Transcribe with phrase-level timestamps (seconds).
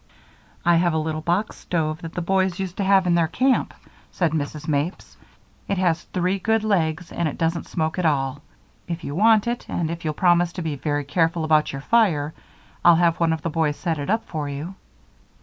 [0.65, 3.71] "I have a little box stove that the boys used to have in their camp,"
[4.09, 4.67] said Mrs.
[4.67, 5.15] Mapes.
[5.67, 8.41] "It has three good legs and it doesn't smoke at all.
[8.87, 12.33] If you want it, and if you'll promise to be very careful about your fire,
[12.83, 14.73] I'll have one of the boys set it up for you."